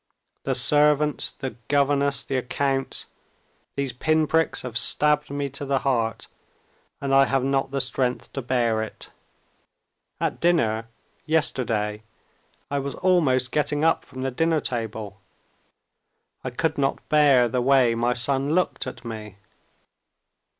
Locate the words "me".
5.29-5.47, 19.05-19.37